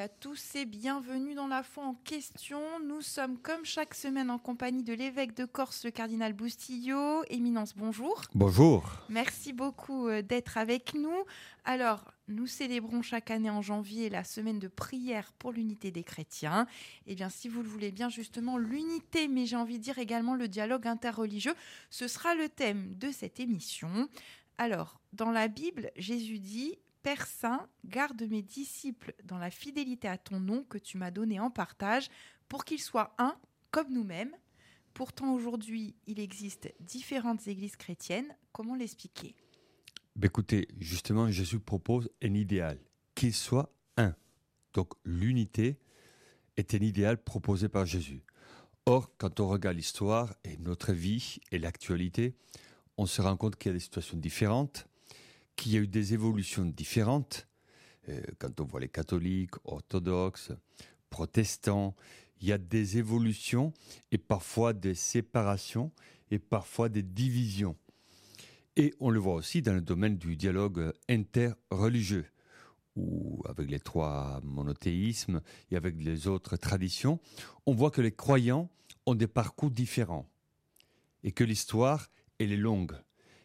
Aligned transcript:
à 0.00 0.08
tous 0.08 0.54
et 0.54 0.64
bienvenue 0.64 1.34
dans 1.34 1.46
la 1.46 1.62
foi 1.62 1.84
en 1.84 1.92
question. 1.92 2.58
Nous 2.86 3.02
sommes 3.02 3.36
comme 3.36 3.66
chaque 3.66 3.94
semaine 3.94 4.30
en 4.30 4.38
compagnie 4.38 4.82
de 4.82 4.94
l'évêque 4.94 5.36
de 5.36 5.44
Corse, 5.44 5.84
le 5.84 5.90
cardinal 5.90 6.32
Boustillot. 6.32 7.22
Éminence, 7.28 7.74
bonjour. 7.76 8.22
Bonjour. 8.34 8.82
Merci 9.10 9.52
beaucoup 9.52 10.08
euh, 10.08 10.22
d'être 10.22 10.56
avec 10.56 10.94
nous. 10.94 11.24
Alors, 11.66 12.14
nous 12.30 12.46
célébrons 12.46 13.02
chaque 13.02 13.30
année 13.30 13.50
en 13.50 13.62
janvier 13.62 14.08
la 14.08 14.24
semaine 14.24 14.58
de 14.58 14.68
prière 14.68 15.32
pour 15.34 15.52
l'unité 15.52 15.90
des 15.90 16.04
chrétiens. 16.04 16.66
Eh 17.06 17.14
bien, 17.14 17.28
si 17.28 17.48
vous 17.48 17.62
le 17.62 17.68
voulez 17.68 17.90
bien, 17.90 18.08
justement, 18.08 18.56
l'unité, 18.56 19.28
mais 19.28 19.46
j'ai 19.46 19.56
envie 19.56 19.78
de 19.78 19.82
dire 19.82 19.98
également 19.98 20.34
le 20.34 20.48
dialogue 20.48 20.86
interreligieux, 20.86 21.54
ce 21.90 22.08
sera 22.08 22.34
le 22.34 22.48
thème 22.48 22.94
de 22.96 23.10
cette 23.10 23.40
émission. 23.40 24.08
Alors, 24.58 25.00
dans 25.12 25.30
la 25.30 25.48
Bible, 25.48 25.90
Jésus 25.96 26.38
dit 26.38 26.78
Père 27.02 27.26
Saint, 27.26 27.68
garde 27.84 28.22
mes 28.22 28.42
disciples 28.42 29.14
dans 29.24 29.38
la 29.38 29.50
fidélité 29.50 30.06
à 30.06 30.18
ton 30.18 30.38
nom 30.38 30.64
que 30.64 30.78
tu 30.78 30.98
m'as 30.98 31.10
donné 31.10 31.40
en 31.40 31.50
partage, 31.50 32.08
pour 32.48 32.64
qu'ils 32.64 32.80
soient 32.80 33.14
un 33.18 33.36
comme 33.70 33.92
nous-mêmes. 33.92 34.36
Pourtant, 34.92 35.32
aujourd'hui, 35.32 35.94
il 36.06 36.20
existe 36.20 36.72
différentes 36.80 37.46
églises 37.46 37.76
chrétiennes. 37.76 38.36
Comment 38.52 38.74
l'expliquer? 38.74 39.34
Ben, 40.16 40.26
Écoutez, 40.26 40.68
justement, 40.78 41.30
Jésus 41.30 41.60
propose 41.60 42.10
un 42.22 42.34
idéal, 42.34 42.78
qu'ils 43.14 43.34
soient 43.34 43.72
un. 43.96 44.14
Donc 44.72 44.92
l'unité 45.04 45.78
est 46.56 46.74
un 46.74 46.78
idéal 46.78 47.22
proposé 47.22 47.68
par 47.68 47.86
Jésus. 47.86 48.22
Or, 48.86 49.10
quand 49.18 49.40
on 49.40 49.48
regarde 49.48 49.76
l'histoire 49.76 50.34
et 50.44 50.56
notre 50.58 50.92
vie 50.92 51.38
et 51.52 51.58
l'actualité, 51.58 52.34
on 52.96 53.06
se 53.06 53.22
rend 53.22 53.36
compte 53.36 53.56
qu'il 53.56 53.70
y 53.70 53.74
a 53.74 53.74
des 53.74 53.80
situations 53.80 54.16
différentes 54.16 54.86
qu'il 55.60 55.72
y 55.72 55.76
a 55.76 55.80
eu 55.80 55.86
des 55.86 56.14
évolutions 56.14 56.64
différentes. 56.64 57.46
Euh, 58.08 58.22
quand 58.38 58.60
on 58.60 58.64
voit 58.64 58.80
les 58.80 58.88
catholiques, 58.88 59.54
orthodoxes, 59.64 60.52
protestants, 61.10 61.94
il 62.40 62.48
y 62.48 62.52
a 62.52 62.56
des 62.56 62.96
évolutions 62.96 63.74
et 64.10 64.16
parfois 64.16 64.72
des 64.72 64.94
séparations 64.94 65.92
et 66.30 66.38
parfois 66.38 66.88
des 66.88 67.02
divisions. 67.02 67.76
Et 68.76 68.94
on 69.00 69.10
le 69.10 69.18
voit 69.18 69.34
aussi 69.34 69.62
dans 69.62 69.74
le 69.74 69.80
domaine 69.80 70.16
du 70.16 70.36
dialogue 70.36 70.92
interreligieux, 71.08 72.26
où 72.96 73.42
avec 73.48 73.70
les 73.70 73.80
trois 73.80 74.40
monothéismes 74.42 75.40
et 75.70 75.76
avec 75.76 75.96
les 76.02 76.26
autres 76.26 76.56
traditions, 76.56 77.20
on 77.66 77.74
voit 77.74 77.90
que 77.90 78.00
les 78.00 78.12
croyants 78.12 78.70
ont 79.06 79.14
des 79.14 79.26
parcours 79.26 79.70
différents 79.70 80.28
et 81.22 81.32
que 81.32 81.44
l'histoire, 81.44 82.10
elle 82.38 82.52
est 82.52 82.56
longue 82.56 82.96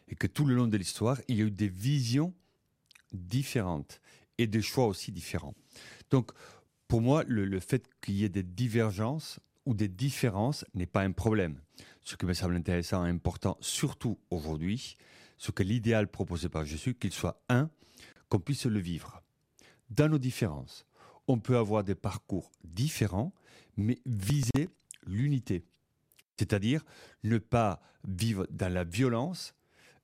et 0.08 0.14
que 0.14 0.26
tout 0.26 0.44
le 0.44 0.54
long 0.54 0.66
de 0.66 0.76
l'histoire, 0.76 1.20
il 1.28 1.36
y 1.36 1.42
a 1.42 1.44
eu 1.44 1.50
des 1.50 1.68
visions 1.68 2.32
différentes 3.12 4.00
et 4.38 4.46
des 4.46 4.62
choix 4.62 4.86
aussi 4.86 5.12
différents. 5.12 5.54
Donc, 6.10 6.30
pour 6.88 7.00
moi, 7.00 7.24
le, 7.26 7.58
fait 7.60 7.88
qu'il 8.00 8.14
y 8.14 8.24
ait 8.24 8.28
des 8.28 8.42
divergences 8.42 9.40
ou 9.64 9.74
des 9.74 9.88
différences 9.88 10.64
n'est 10.74 10.86
pas 10.86 11.02
un 11.02 11.12
problème. 11.12 11.60
Ce 12.04 12.14
qui 12.14 12.26
me 12.26 12.34
semble 12.34 12.54
intéressant 12.54 13.04
et 13.04 13.10
important, 13.10 13.56
surtout 13.60 14.18
aujourd'hui, 14.30 14.96
c'est 15.38 15.54
que 15.54 15.62
l'idéal 15.62 16.08
proposé 16.08 16.48
par 16.48 16.64
Jésus, 16.64 16.94
qu'il 16.94 17.12
soit 17.12 17.42
un, 17.48 17.70
qu'on 18.28 18.40
puisse 18.40 18.66
le 18.66 18.78
vivre. 18.78 19.22
Dans 19.90 20.08
nos 20.08 20.18
différences, 20.18 20.86
on 21.28 21.38
peut 21.38 21.56
avoir 21.56 21.84
des 21.84 21.94
parcours 21.94 22.50
différents, 22.64 23.32
mais 23.76 23.98
viser 24.06 24.68
l'unité. 25.06 25.64
C'est-à-dire 26.38 26.82
ne 27.24 27.38
pas 27.38 27.80
vivre 28.06 28.46
dans 28.50 28.72
la 28.72 28.84
violence, 28.84 29.54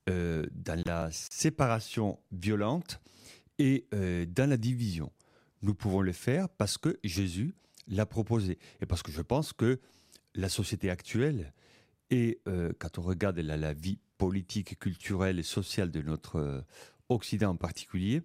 euh, 0.08 0.46
dans 0.52 0.80
la 0.86 1.10
séparation 1.12 2.18
violente 2.32 3.00
et 3.58 3.86
euh, 3.94 4.26
dans 4.26 4.48
la 4.48 4.56
division. 4.56 5.12
Nous 5.62 5.74
pouvons 5.74 6.00
le 6.00 6.12
faire 6.12 6.48
parce 6.48 6.78
que 6.78 6.98
Jésus 7.04 7.54
l'a 7.86 8.06
proposé 8.06 8.58
et 8.80 8.86
parce 8.86 9.02
que 9.02 9.12
je 9.12 9.22
pense 9.22 9.52
que 9.52 9.80
la 10.34 10.48
société 10.48 10.90
actuelle 10.90 11.52
et 12.10 12.40
euh, 12.48 12.72
quand 12.78 12.98
on 12.98 13.02
regarde 13.02 13.38
la, 13.38 13.56
la, 13.56 13.72
vie 13.72 13.98
politique, 14.22 14.78
culturelle 14.78 15.40
et 15.40 15.42
sociale 15.42 15.90
de 15.90 16.00
notre 16.00 16.64
Occident 17.08 17.50
en 17.50 17.56
particulier, 17.56 18.22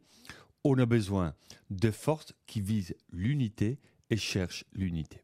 on 0.63 0.77
a 0.77 0.85
besoin 0.85 1.33
de 1.71 1.89
forces 1.89 2.33
qui 2.45 2.61
visent 2.61 2.95
l'unité 3.11 3.79
et 4.11 4.17
cherchent 4.17 4.63
l'unité. 4.73 5.23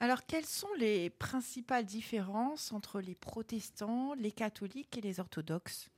Alors, 0.00 0.26
quelles 0.26 0.46
sont 0.46 0.74
les 0.80 1.10
principales 1.10 1.86
différences 1.86 2.72
entre 2.72 3.00
les 3.00 3.14
protestants, 3.14 4.14
les 4.14 4.32
catholiques 4.32 4.98
et 4.98 5.00
les 5.00 5.20
orthodoxes? 5.20 5.90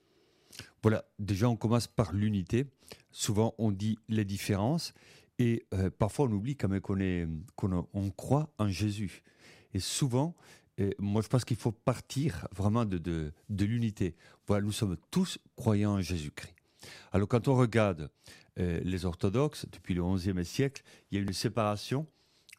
Voilà, 0.83 1.07
déjà 1.19 1.49
on 1.49 1.57
commence 1.57 1.87
par 1.87 2.13
l'unité. 2.13 2.67
Souvent 3.13 3.55
on 3.57 3.71
dit 3.71 3.99
les 4.11 4.27
différences 4.27 4.93
et 5.39 5.65
euh, 5.73 5.89
parfois 5.89 6.27
on 6.27 6.33
oublie 6.33 6.55
quand 6.55 6.69
même 6.69 6.83
qu'on 7.57 7.89
on 7.95 8.11
croit 8.11 8.53
en 8.59 8.69
Jésus. 8.69 9.23
Et 9.73 9.81
souvent, 9.81 10.37
moi 10.99 11.23
je 11.23 11.29
pense 11.29 11.45
qu'il 11.45 11.57
faut 11.57 11.73
partir 11.73 12.47
vraiment 12.55 12.85
de, 12.85 12.99
de, 12.99 13.65
l'unité. 13.65 14.15
Voilà, 14.47 14.65
nous 14.65 14.73
sommes 14.73 14.97
tous 15.11 15.39
croyants 15.57 15.95
en 15.95 16.01
Jésus-Christ. 16.01 16.55
Alors 17.13 17.29
quand 17.29 17.49
on 17.49 17.57
regarde 17.57 18.11
euh, 18.59 18.81
les 18.85 19.05
orthodoxes, 19.05 19.67
depuis 19.73 19.95
le 19.95 20.03
XIe 20.03 20.45
siècle, 20.45 20.83
il 21.11 21.17
y 21.17 21.21
a 21.21 21.23
une 21.23 21.33
séparation 21.33 22.07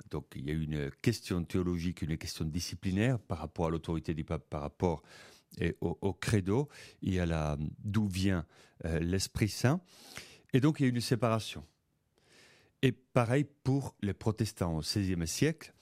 donc 0.10 0.26
il 0.36 0.48
y 0.48 0.52
a 0.52 0.54
une 0.54 0.92
question 1.02 1.44
théologique, 1.44 2.02
une 2.02 2.18
question 2.18 2.46
disciplinaire 2.46 3.20
par 3.20 3.40
rapport 3.40 3.68
à 3.68 3.70
l'autorité 3.70 4.14
du 4.14 4.24
pape, 4.24 4.50
par 4.50 4.62
rapport 4.62 5.04
eh, 5.60 5.76
au, 5.82 6.14
credo 6.14 6.70
et 7.02 7.20
à 7.20 7.26
la 7.26 7.58
d'où 7.84 8.08
vient 8.08 8.46
euh, 8.86 9.00
l'Esprit 9.00 9.50
Saint. 9.50 9.82
Et 10.54 10.60
donc 10.60 10.80
il 10.80 10.84
y 10.84 10.86
a 10.86 10.90
une 10.90 11.02
séparation. 11.02 11.66
Et 12.82 12.92
pareil 12.92 13.46
pour 13.64 13.96
les 14.02 14.14
protestants 14.14 14.78
au 14.78 14.82
XVIe 14.82 15.28
siècle, 15.28 15.74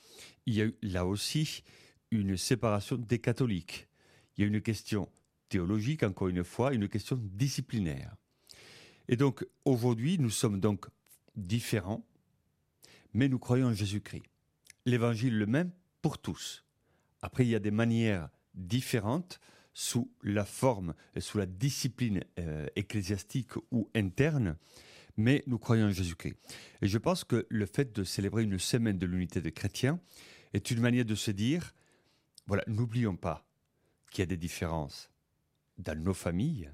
il 0.45 0.56
y 0.56 0.62
a 0.62 0.66
eu 0.66 0.75
là 0.81 1.06
aussi 1.06 1.63
une 2.12 2.38
séparation 2.38 2.98
des 2.98 3.20
catholiques. 3.20 3.88
Il 4.38 4.42
y 4.42 4.44
a 4.44 4.48
une 4.48 4.62
question 4.62 5.10
théologique, 5.50 6.04
encore 6.04 6.28
une 6.28 6.44
fois, 6.44 6.74
une 6.74 6.90
question 6.90 7.20
disciplinaire. 7.22 8.16
Et 9.08 9.16
donc 9.16 9.46
aujourd'hui, 9.66 10.18
nous 10.20 10.30
sommes 10.30 10.60
donc 10.60 10.88
différents 11.36 12.06
mais 13.16 13.30
nous 13.30 13.40
croyons 13.40 13.68
en 13.68 13.74
Jésus-Christ. 13.74 14.24
L'évangile 14.86 15.38
le 15.38 15.46
même 15.46 15.72
pour 16.02 16.18
tous. 16.18 16.66
Après, 17.22 17.46
il 17.46 17.50
y 17.50 17.56
a 17.56 17.60
des 17.60 17.72
manières 17.72 18.30
différentes 18.54 19.40
sous 19.74 20.12
la 20.22 20.46
forme 20.46 20.94
sous 21.20 21.38
la 21.38 21.46
discipline 21.46 22.24
euh, 22.40 22.68
ecclésiastique 22.76 23.56
ou 23.72 23.90
interne, 23.96 24.58
mais 25.18 25.44
nous 25.48 25.58
croyons 25.58 25.88
en 25.88 25.92
Jésus-Christ. 25.92 26.36
Et 26.82 26.88
je 26.88 26.98
pense 26.98 27.24
que 27.24 27.48
le 27.50 27.66
fait 27.66 27.96
de 27.96 28.04
célébrer 28.04 28.44
une 28.44 28.60
semaine 28.60 28.98
de 28.98 29.06
l'unité 29.06 29.42
des 29.42 29.54
chrétiens 29.54 30.00
est 30.54 30.70
une 30.70 30.82
manière 30.82 31.06
de 31.06 31.16
se 31.16 31.32
dire, 31.32 31.74
voilà, 32.47 32.63
n'oublions 32.67 33.16
pas 33.16 33.45
qu'il 34.11 34.22
y 34.22 34.23
a 34.23 34.28
des 34.28 34.38
différences 34.38 35.09
dans 35.78 35.97
nos 35.97 36.13
familles, 36.13 36.72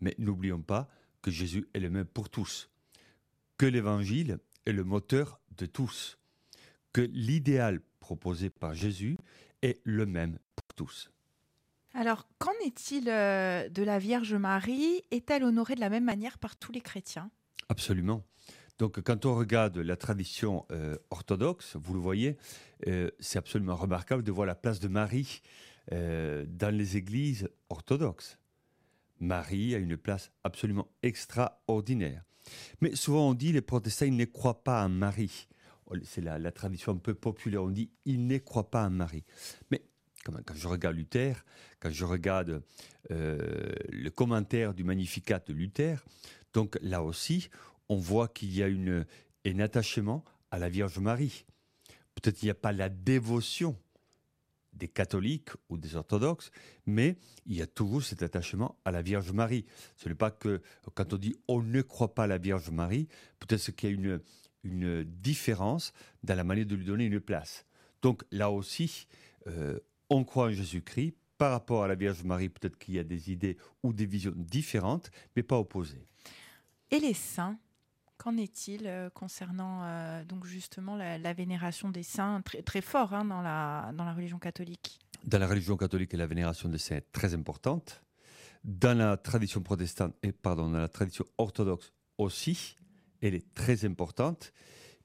mais 0.00 0.14
n'oublions 0.18 0.62
pas 0.62 0.88
que 1.22 1.30
Jésus 1.30 1.66
est 1.74 1.80
le 1.80 1.90
même 1.90 2.06
pour 2.06 2.28
tous, 2.28 2.68
que 3.56 3.66
l'évangile 3.66 4.38
est 4.66 4.72
le 4.72 4.84
moteur 4.84 5.40
de 5.56 5.66
tous, 5.66 6.18
que 6.92 7.00
l'idéal 7.00 7.80
proposé 8.00 8.50
par 8.50 8.74
Jésus 8.74 9.16
est 9.62 9.80
le 9.84 10.04
même 10.04 10.38
pour 10.54 10.74
tous. 10.74 11.10
Alors, 11.94 12.28
qu'en 12.38 12.52
est-il 12.64 13.08
euh, 13.08 13.68
de 13.68 13.82
la 13.82 13.98
Vierge 13.98 14.34
Marie? 14.34 15.02
Est-elle 15.10 15.44
honorée 15.44 15.76
de 15.76 15.80
la 15.80 15.90
même 15.90 16.04
manière 16.04 16.38
par 16.38 16.56
tous 16.56 16.72
les 16.72 16.80
chrétiens? 16.80 17.30
Absolument. 17.68 18.24
Donc, 18.78 19.00
quand 19.02 19.24
on 19.24 19.34
regarde 19.34 19.78
la 19.78 19.96
tradition 19.96 20.66
euh, 20.70 20.96
orthodoxe, 21.10 21.76
vous 21.76 21.94
le 21.94 22.00
voyez, 22.00 22.36
euh, 22.88 23.10
c'est 23.20 23.38
absolument 23.38 23.76
remarquable 23.76 24.22
de 24.22 24.32
voir 24.32 24.46
la 24.46 24.54
place 24.54 24.80
de 24.80 24.88
Marie 24.88 25.42
dans 25.90 26.74
les 26.74 26.96
églises 26.96 27.50
orthodoxes. 27.68 28.38
Marie 29.20 29.74
a 29.74 29.78
une 29.78 29.98
place 29.98 30.30
absolument 30.42 30.88
extraordinaire. 31.02 32.24
Mais 32.80 32.94
souvent 32.94 33.30
on 33.30 33.34
dit 33.34 33.52
les 33.52 33.62
protestants 33.62 34.06
ils 34.06 34.16
ne 34.16 34.24
croient 34.24 34.64
pas 34.64 34.84
en 34.84 34.88
Marie. 34.88 35.48
Oh, 35.86 35.94
c'est 36.04 36.22
la, 36.22 36.52
tradition 36.52 36.92
un 36.92 36.96
peu 36.96 37.14
populaire. 37.14 37.62
On 37.62 37.70
dit 37.70 37.90
ils 38.04 38.26
ne 38.26 38.38
croient 38.38 38.70
pas 38.70 38.84
en 38.84 38.90
Marie. 38.90 39.24
Mais 39.70 39.82
quand, 40.24 40.54
je 40.54 40.68
regarde 40.68 40.96
Luther, 40.96 41.44
quand 41.80 41.90
je 41.90 42.04
regarde 42.04 42.62
euh, 43.10 43.72
le 43.90 44.10
commentaire 44.10 44.74
du 44.74 44.84
Magnificat 44.84 45.40
de 45.46 45.52
Luther, 45.52 46.04
donc 46.52 46.78
là 46.80 47.02
aussi 47.02 47.50
on 47.88 47.96
voit 47.96 48.28
qu'il 48.28 48.54
y 48.54 48.62
a 48.62 48.68
une, 48.68 49.06
un 49.46 49.58
attachement 49.58 50.24
à 50.50 50.58
la 50.58 50.68
Vierge 50.68 50.98
Marie. 50.98 51.44
Peut-être 52.14 52.36
qu'il 52.36 52.46
n'y 52.46 52.52
a 52.52 52.54
pas 52.54 52.72
la 52.72 52.88
dévotion 52.88 53.76
des 54.74 54.88
catholiques 54.88 55.50
ou 55.68 55.78
des 55.78 55.96
orthodoxes, 55.96 56.50
mais 56.86 57.16
il 57.46 57.56
y 57.56 57.62
a 57.62 57.66
toujours 57.66 58.02
cet 58.02 58.22
attachement 58.22 58.76
à 58.84 58.90
la 58.90 59.02
Vierge 59.02 59.32
Marie. 59.32 59.66
Ce 59.96 60.08
n'est 60.08 60.14
pas 60.14 60.30
que 60.30 60.62
quand 60.94 61.12
on 61.12 61.16
dit 61.16 61.36
on 61.48 61.62
ne 61.62 61.82
croit 61.82 62.14
pas 62.14 62.24
à 62.24 62.26
la 62.26 62.38
Vierge 62.38 62.70
Marie, 62.70 63.08
peut-être 63.38 63.70
qu'il 63.72 63.90
y 63.90 63.92
a 63.92 63.96
une, 63.96 64.20
différence 65.04 65.92
dans 66.22 66.34
la 66.34 66.42
manière 66.42 66.64
de 66.64 66.74
lui 66.74 66.86
donner 66.86 67.04
une 67.04 67.20
place. 67.20 67.66
Donc 68.00 68.24
là 68.30 68.50
aussi, 68.50 69.06
euh, 69.46 69.78
on 70.08 70.24
croit 70.24 70.46
en 70.46 70.52
Jésus-Christ. 70.52 71.14
Par 71.36 71.50
rapport 71.50 71.82
à 71.82 71.88
la 71.88 71.96
Vierge 71.96 72.22
Marie, 72.22 72.48
peut-être 72.48 72.78
qu'il 72.78 72.94
y 72.94 72.98
a 72.98 73.04
des 73.04 73.30
idées 73.30 73.58
ou 73.82 73.92
des 73.92 74.06
visions 74.06 74.32
différentes, 74.36 75.10
mais 75.34 75.42
pas 75.42 75.58
opposées. 75.58 76.06
Et 76.90 77.00
les 77.00 77.12
saints 77.12 77.58
Qu'en 78.16 78.36
est-il 78.36 78.86
euh, 78.86 79.10
concernant 79.10 79.82
euh, 79.84 80.24
donc 80.24 80.46
justement 80.46 80.96
la, 80.96 81.32
vénération 81.32 81.90
des 81.90 82.02
saints 82.02 82.40
très, 82.42 82.62
très 82.62 82.80
fort 82.80 83.12
hein, 83.12 83.24
dans, 83.24 83.42
la, 83.42 83.92
dans 83.94 84.04
la 84.04 84.14
religion 84.14 84.38
catholique? 84.38 85.00
Dans 85.24 85.38
la 85.38 85.46
religion 85.46 85.76
catholique, 85.76 86.12
la 86.12 86.26
vénération 86.26 86.68
des 86.68 86.78
saints 86.78 86.96
est 86.96 87.12
très 87.12 87.34
importante. 87.34 88.02
Dans 88.62 88.96
la 88.96 89.16
tradition 89.16 89.62
protestante 89.62 90.14
et 90.22 90.32
pardon, 90.32 90.70
dans 90.70 90.78
la 90.78 90.88
tradition 90.88 91.24
orthodoxe 91.38 91.92
aussi, 92.18 92.76
elle 93.20 93.34
est 93.34 93.54
très 93.54 93.84
importante. 93.84 94.52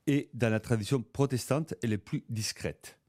Et 0.07 0.29
dans 0.33 0.49
la 0.49 0.59
tradition 0.59 1.01
protestante, 1.01 1.73
elle 1.83 1.93
est 1.93 1.97
plus 1.97 2.23
discrète. 2.29 2.99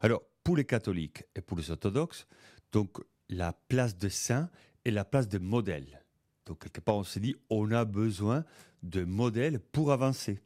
Alors, 0.00 0.22
pour 0.44 0.56
les 0.56 0.64
catholiques 0.64 1.24
et 1.34 1.40
pour 1.40 1.56
les 1.56 1.70
orthodoxes, 1.70 2.26
donc 2.72 2.98
la 3.28 3.52
place 3.52 3.96
de 3.96 4.08
saint 4.08 4.50
est 4.84 4.90
la 4.90 5.04
place 5.04 5.28
de 5.28 5.38
modèle. 5.38 6.02
Donc, 6.46 6.60
quelque 6.60 6.80
part, 6.80 6.96
on 6.96 7.04
se 7.04 7.18
dit, 7.18 7.36
on 7.50 7.70
a 7.70 7.84
besoin 7.84 8.44
de 8.82 9.04
modèles 9.04 9.60
pour 9.60 9.92
avancer. 9.92 10.40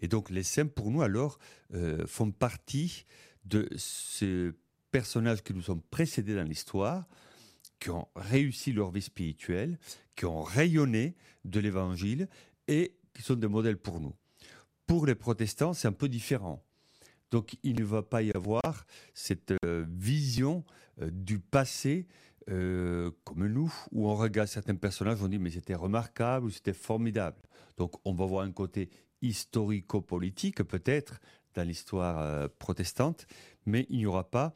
Et 0.00 0.08
donc, 0.08 0.30
les 0.30 0.42
saints, 0.42 0.66
pour 0.66 0.90
nous, 0.90 1.02
alors, 1.02 1.38
euh, 1.74 2.06
font 2.06 2.30
partie 2.30 3.06
de 3.44 3.68
ces 3.76 4.50
personnages 4.90 5.42
qui 5.42 5.54
nous 5.54 5.70
ont 5.70 5.82
précédés 5.90 6.34
dans 6.34 6.42
l'histoire, 6.42 7.06
qui 7.78 7.90
ont 7.90 8.08
réussi 8.16 8.72
leur 8.72 8.90
vie 8.90 9.02
spirituelle, 9.02 9.78
qui 10.14 10.24
ont 10.24 10.42
rayonné 10.42 11.16
de 11.44 11.60
l'évangile 11.60 12.28
et 12.68 12.96
qui 13.14 13.22
sont 13.22 13.34
des 13.34 13.48
modèles 13.48 13.78
pour 13.78 14.00
nous. 14.00 14.14
Pour 14.86 15.06
les 15.06 15.14
protestants, 15.14 15.72
c'est 15.72 15.88
un 15.88 15.92
peu 15.92 16.08
différent. 16.08 16.64
Donc 17.30 17.56
il 17.62 17.76
ne 17.76 17.84
va 17.84 18.02
pas 18.02 18.22
y 18.22 18.30
avoir 18.32 18.86
cette 19.14 19.52
euh, 19.64 19.84
vision 19.88 20.64
euh, 21.00 21.10
du 21.10 21.38
passé 21.38 22.06
euh, 22.50 23.10
comme 23.24 23.46
nous, 23.46 23.72
où 23.92 24.08
on 24.08 24.14
regarde 24.14 24.48
certains 24.48 24.74
personnages, 24.74 25.22
on 25.22 25.28
dit 25.28 25.38
mais 25.38 25.50
c'était 25.50 25.74
remarquable 25.74 26.46
ou 26.46 26.50
c'était 26.50 26.72
formidable. 26.72 27.40
Donc 27.76 27.94
on 28.04 28.14
va 28.14 28.26
voir 28.26 28.44
un 28.44 28.52
côté 28.52 28.90
historico-politique 29.22 30.62
peut-être 30.62 31.20
dans 31.54 31.66
l'histoire 31.66 32.50
protestante, 32.58 33.26
mais 33.64 33.86
il 33.88 33.96
n'y 33.96 34.06
aura 34.06 34.28
pas 34.28 34.54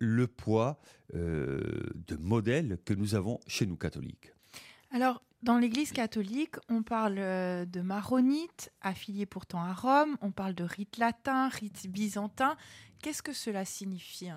le 0.00 0.26
poids 0.26 0.80
de 1.14 2.16
modèle 2.18 2.78
que 2.84 2.94
nous 2.94 3.14
avons 3.14 3.38
chez 3.46 3.64
nous 3.64 3.76
catholiques. 3.76 4.32
Alors, 4.90 5.22
dans 5.42 5.58
l'Église 5.58 5.90
catholique, 5.90 6.54
on 6.68 6.84
parle 6.84 7.16
euh, 7.18 7.64
de 7.64 7.80
maronites, 7.80 8.70
affiliés 8.80 9.26
pourtant 9.26 9.60
à 9.60 9.72
Rome, 9.72 10.16
on 10.20 10.30
parle 10.30 10.54
de 10.54 10.62
rite 10.62 10.98
latin, 10.98 11.48
rite 11.48 11.88
byzantin. 11.88 12.56
Qu'est-ce 13.02 13.24
que 13.24 13.32
cela 13.32 13.64
signifie? 13.64 14.28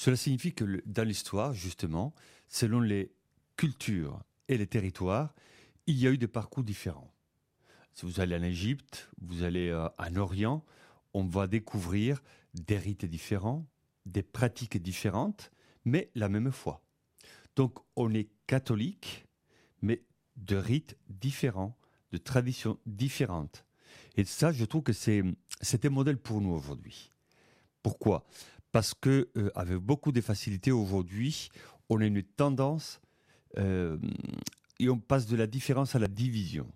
Cela 0.00 0.16
signifie 0.16 0.54
que 0.54 0.82
dans 0.86 1.06
l'histoire, 1.06 1.52
justement, 1.52 2.14
selon 2.48 2.80
les 2.80 3.12
cultures 3.58 4.22
et 4.48 4.56
les 4.56 4.66
territoires, 4.66 5.34
il 5.86 5.98
y 5.98 6.06
a 6.06 6.10
eu 6.10 6.16
des 6.16 6.26
parcours 6.26 6.64
différents. 6.64 7.12
Si 7.92 8.06
vous 8.06 8.18
allez 8.18 8.34
en 8.34 8.42
Égypte, 8.42 9.10
vous 9.20 9.42
allez 9.42 9.68
euh, 9.68 9.90
en 9.98 10.16
Orient, 10.16 10.64
on 11.12 11.24
va 11.24 11.46
découvrir 11.46 12.22
des 12.54 12.78
rites 12.78 13.04
différents, 13.04 13.66
des 14.06 14.22
pratiques 14.22 14.80
différentes, 14.80 15.50
mais 15.84 16.10
la 16.14 16.30
même 16.30 16.50
foi. 16.50 16.82
Donc 17.54 17.78
on 17.94 18.14
est 18.14 18.30
catholique, 18.46 19.26
mais 19.82 20.02
de 20.36 20.56
rites 20.56 20.96
différents, 21.10 21.76
de 22.12 22.16
traditions 22.16 22.78
différentes. 22.86 23.66
Et 24.16 24.24
ça, 24.24 24.50
je 24.50 24.64
trouve 24.64 24.82
que 24.82 24.94
c'est 24.94 25.22
un 25.84 25.90
modèle 25.90 26.16
pour 26.16 26.40
nous 26.40 26.52
aujourd'hui. 26.52 27.12
Pourquoi? 27.82 28.26
Parce 28.72 28.94
que 28.94 29.28
euh, 29.36 29.50
avec 29.54 29.76
beaucoup 29.76 30.12
de 30.12 30.20
facilité 30.20 30.70
aujourd'hui, 30.70 31.50
on 31.88 32.00
a 32.00 32.06
une 32.06 32.22
tendance 32.22 33.00
euh, 33.58 33.98
et 34.78 34.88
on 34.88 34.98
passe 34.98 35.26
de 35.26 35.36
la 35.36 35.46
différence 35.46 35.94
à 35.94 35.98
la 35.98 36.08
division. 36.08 36.70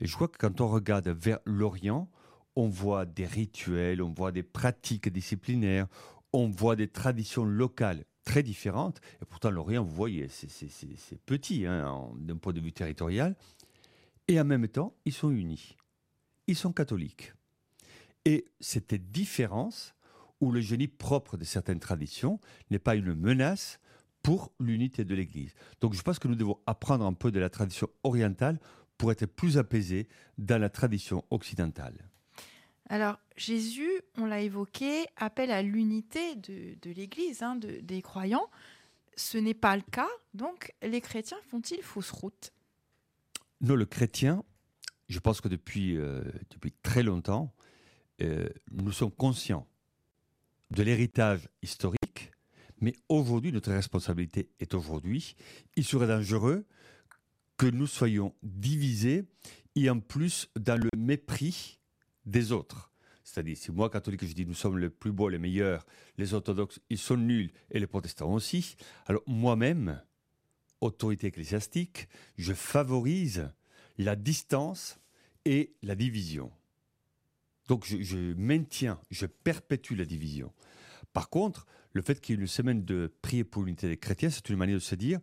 Et 0.00 0.06
je 0.06 0.14
crois 0.14 0.28
que 0.28 0.38
quand 0.38 0.60
on 0.60 0.68
regarde 0.68 1.08
vers 1.08 1.38
l'Orient, 1.44 2.08
on 2.54 2.68
voit 2.68 3.06
des 3.06 3.26
rituels, 3.26 4.02
on 4.02 4.12
voit 4.12 4.32
des 4.32 4.42
pratiques 4.42 5.08
disciplinaires, 5.08 5.86
on 6.32 6.48
voit 6.48 6.76
des 6.76 6.88
traditions 6.88 7.44
locales 7.44 8.04
très 8.24 8.42
différentes. 8.42 9.00
Et 9.22 9.24
pourtant, 9.24 9.50
l'Orient, 9.50 9.84
vous 9.84 9.94
voyez, 9.94 10.28
c'est 10.28 11.20
petit 11.24 11.66
hein, 11.66 12.10
d'un 12.16 12.36
point 12.36 12.52
de 12.52 12.60
vue 12.60 12.72
territorial. 12.72 13.36
Et 14.28 14.40
en 14.40 14.44
même 14.44 14.68
temps, 14.68 14.94
ils 15.04 15.12
sont 15.12 15.30
unis. 15.30 15.76
Ils 16.46 16.56
sont 16.56 16.72
catholiques. 16.72 17.32
Et 18.24 18.44
cette 18.60 18.94
différence, 18.94 19.94
où 20.40 20.52
le 20.52 20.60
génie 20.60 20.88
propre 20.88 21.36
de 21.36 21.44
certaines 21.44 21.80
traditions 21.80 22.40
n'est 22.70 22.78
pas 22.78 22.94
une 22.94 23.14
menace 23.14 23.78
pour 24.22 24.52
l'unité 24.58 25.04
de 25.04 25.14
l'Église. 25.14 25.54
Donc 25.80 25.94
je 25.94 26.02
pense 26.02 26.18
que 26.18 26.28
nous 26.28 26.34
devons 26.34 26.58
apprendre 26.66 27.04
un 27.06 27.12
peu 27.12 27.30
de 27.30 27.38
la 27.38 27.48
tradition 27.48 27.88
orientale 28.02 28.58
pour 28.98 29.12
être 29.12 29.26
plus 29.26 29.58
apaisés 29.58 30.08
dans 30.38 30.60
la 30.60 30.68
tradition 30.68 31.24
occidentale. 31.30 32.08
Alors, 32.88 33.18
Jésus, 33.36 33.90
on 34.16 34.26
l'a 34.26 34.40
évoqué, 34.40 35.06
appelle 35.16 35.50
à 35.50 35.62
l'unité 35.62 36.36
de, 36.36 36.90
l'Église, 36.92 37.42
hein, 37.42 37.56
des 37.56 38.02
croyants. 38.02 38.48
Ce 39.16 39.38
n'est 39.38 39.54
pas 39.54 39.76
le 39.76 39.82
cas, 39.82 40.08
donc 40.34 40.72
les 40.82 41.00
chrétiens 41.00 41.38
font-ils 41.48 41.82
fausse 41.82 42.10
route? 42.10 42.52
Non, 43.60 43.74
le 43.74 43.86
chrétien, 43.86 44.44
je 45.08 45.18
pense 45.18 45.40
que 45.40 45.48
depuis, 45.48 45.96
euh, 45.96 46.22
depuis 46.50 46.72
très 46.82 47.02
longtemps, 47.02 47.52
euh, 48.22 48.48
nous 48.70 48.92
sommes 48.92 49.10
conscients 49.10 49.66
de 50.70 50.82
l'héritage 50.82 51.48
historique, 51.62 52.30
mais 52.80 52.94
aujourd'hui, 53.08 53.52
notre 53.52 53.72
responsabilité 53.72 54.50
est 54.60 54.74
aujourd'hui. 54.74 55.36
Il 55.76 55.84
serait 55.84 56.06
dangereux 56.06 56.66
que 57.56 57.66
nous 57.66 57.86
soyons 57.86 58.34
divisés 58.42 59.24
et 59.74 59.88
en 59.88 60.00
plus 60.00 60.48
dans 60.58 60.80
le 60.80 60.90
mépris 60.96 61.78
des 62.24 62.52
autres. 62.52 62.92
C'est-à-dire, 63.24 63.56
si 63.56 63.72
moi, 63.72 63.90
catholique, 63.90 64.24
je 64.24 64.32
dis 64.32 64.46
nous 64.46 64.54
sommes 64.54 64.78
les 64.78 64.90
plus 64.90 65.12
beaux, 65.12 65.28
les 65.28 65.38
meilleurs, 65.38 65.84
les 66.16 66.34
orthodoxes, 66.34 66.80
ils 66.90 66.98
sont 66.98 67.16
nuls, 67.16 67.50
et 67.70 67.80
les 67.80 67.86
protestants 67.86 68.32
aussi, 68.32 68.76
alors 69.06 69.22
moi-même, 69.26 70.00
autorité 70.80 71.26
ecclésiastique, 71.28 72.08
je 72.38 72.52
favorise 72.52 73.50
la 73.98 74.16
distance 74.16 75.00
et 75.44 75.74
la 75.82 75.94
division. 75.94 76.52
Donc 77.68 77.84
je, 77.84 78.34
maintiens, 78.34 79.00
je 79.10 79.26
perpétue 79.26 79.94
la 79.94 80.04
division. 80.04 80.52
Par 81.12 81.30
contre, 81.30 81.66
le 81.92 82.02
fait 82.02 82.20
qu'il 82.20 82.34
y 82.34 82.38
ait 82.38 82.40
une 82.40 82.46
semaine 82.46 82.84
de 82.84 83.12
prier 83.22 83.44
pour 83.44 83.62
l'unité 83.62 83.88
des 83.88 83.96
chrétiens, 83.96 84.30
c'est 84.30 84.48
une 84.48 84.56
manière 84.56 84.76
de 84.76 84.80
se 84.80 84.94
dire, 84.94 85.20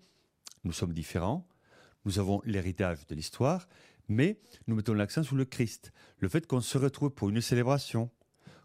nous 0.63 0.73
sommes 0.73 0.93
différents, 0.93 1.47
nous 2.05 2.19
avons 2.19 2.41
l'héritage 2.45 3.05
de 3.07 3.15
l'histoire, 3.15 3.67
mais 4.07 4.39
nous 4.67 4.75
mettons 4.75 4.93
l'accent 4.93 5.23
sur 5.23 5.35
le 5.35 5.45
Christ. 5.45 5.91
Le 6.19 6.27
fait 6.27 6.45
qu'on 6.47 6.62
se 6.62 6.77
retrouve 6.77 7.12
pour 7.12 7.29
une 7.29 7.41
célébration, 7.41 8.09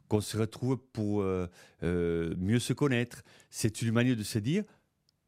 qu'on 0.08 0.20
se 0.20 0.36
retrouve 0.36 0.78
pour 0.92 1.22
euh, 1.22 1.46
euh, 1.82 2.34
mieux 2.38 2.58
se 2.58 2.72
connaître, 2.72 3.22
c'est 3.50 3.82
une 3.82 3.92
manière 3.92 4.16
de 4.16 4.22
se 4.22 4.38
dire, 4.38 4.64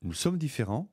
nous 0.02 0.14
sommes 0.14 0.38
différents, 0.38 0.90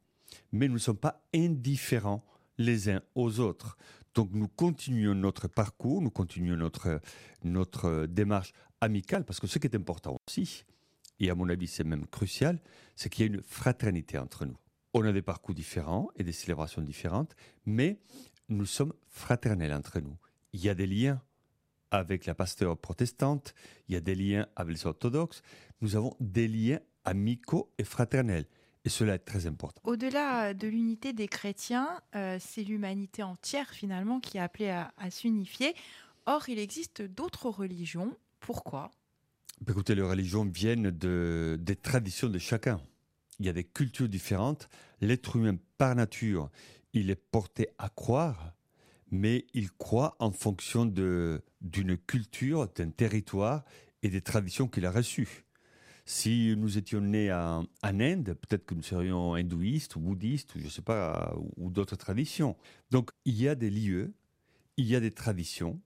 mais 0.52 0.68
nous 0.68 0.76
ne 0.76 0.80
sommes 0.80 0.98
pas 0.98 1.24
indifférents 1.34 2.26
les 2.58 2.90
uns 2.90 3.02
aux 3.16 3.40
autres. 3.40 3.78
Donc 4.18 4.32
nous 4.34 4.48
continuons 4.48 5.14
notre 5.14 5.48
parcours, 5.48 6.02
nous 6.02 6.10
continuons 6.10 6.58
notre, 6.58 7.00
notre 7.44 8.08
démarche 8.08 8.52
amicale, 8.82 9.24
parce 9.24 9.40
que 9.40 9.46
ce 9.46 9.60
qui 9.60 9.68
est 9.68 9.76
important 9.76 10.18
aussi, 10.28 10.66
et 11.20 11.30
à 11.30 11.36
mon 11.36 11.48
avis 11.50 11.68
c'est 11.68 11.84
même 11.84 12.08
crucial, 12.08 12.60
c'est 12.96 13.10
qu'il 13.10 13.28
y 13.28 13.30
a 13.30 13.36
une 13.36 13.44
fraternité 13.44 14.18
entre 14.18 14.46
nous. 14.48 14.58
On 14.96 15.06
a 15.06 15.12
des 15.12 15.22
parcours 15.22 15.54
différents 15.54 16.10
et 16.16 16.24
des 16.24 16.32
célébrations 16.32 16.82
différentes, 16.82 17.36
mais 17.68 18.00
nous 18.50 18.66
sommes 18.66 18.94
fraternels 19.08 19.72
entre 19.72 20.00
nous. 20.00 20.18
Il 20.52 20.66
y 20.66 20.70
a 20.70 20.74
des 20.74 20.88
liens 20.88 21.22
avec 21.92 22.26
la 22.26 22.34
pasteur 22.34 22.76
protestante, 22.76 23.54
il 23.88 23.94
y 23.94 23.98
a 23.98 24.02
des 24.02 24.16
liens 24.16 24.48
avec 24.56 24.78
les 24.78 24.88
orthodoxes, 24.88 25.44
nous 25.82 25.96
avons 25.96 26.16
des 26.20 26.48
liens 26.48 26.80
amicaux 27.06 27.72
et 27.78 27.84
fraternels. 27.84 28.48
Et 28.88 28.90
cela 28.90 29.16
est 29.16 29.20
très 29.20 29.48
important. 29.48 29.82
Au-delà 29.84 30.54
de 30.54 30.66
l'unité 30.66 31.12
des 31.12 31.28
chrétiens, 31.28 32.00
euh, 32.16 32.38
c'est 32.40 32.64
l'humanité 32.64 33.22
entière 33.22 33.70
finalement 33.72 34.22
qui 34.22 34.38
est 34.38 34.40
appelée 34.40 34.70
à, 34.70 35.12
s'unifier. 35.12 35.76
Or, 36.26 36.48
il 36.48 36.58
existe 36.58 37.02
d'autres 37.02 37.50
religions. 37.50 38.16
Pourquoi? 38.40 38.92
Ben, 39.60 39.74
Écoutez, 39.74 39.94
les 39.94 40.02
religions 40.02 40.46
viennent 40.46 40.90
de, 40.90 41.60
des 41.60 41.76
traditions 41.76 42.30
de 42.30 42.40
chacun. 42.40 42.80
Il 43.42 43.46
y 43.46 43.50
a 43.50 43.52
des 43.52 43.66
cultures 43.66 44.08
différentes. 44.08 44.70
L'être 45.02 45.36
humain, 45.36 45.58
par 45.78 45.94
nature, 45.94 46.50
il 46.94 47.10
est 47.10 47.16
porté 47.16 47.68
à 47.80 47.90
croire, 47.90 48.54
mais 49.12 49.48
il 49.54 49.70
croit 49.70 50.16
en 50.20 50.32
fonction 50.32 50.86
d'une 50.86 51.98
culture, 52.08 52.70
d'un 52.74 52.92
territoire 52.92 53.66
et 54.02 54.08
des 54.08 54.22
traditions 54.22 54.70
qu'il 54.70 54.86
a 54.86 54.92
reçues. 54.92 55.44
Si 56.10 56.56
nous 56.56 56.78
étions 56.78 57.02
nés 57.02 57.34
en, 57.34 57.66
Inde, 57.84 58.34
peut-être 58.34 58.66
que 58.66 58.74
nous 58.74 58.82
serions 58.82 59.34
hindouistes 59.34 59.98
ou 59.98 60.00
bouddhistes 60.00 60.56
ou 60.56 60.60
je 60.62 60.70
sais 60.70 60.82
pas, 60.82 61.36
ou 61.58 61.70
d'autres 61.70 61.98
traditions. 61.98 62.56
Donc 62.92 63.12
il 63.26 63.36
y 63.36 63.50
a 63.50 63.56
des 63.56 63.70
lieux, 63.70 64.14
il 64.78 64.86
y 64.86 64.96
a 64.96 65.02
des 65.02 65.12
traditions, 65.12 65.82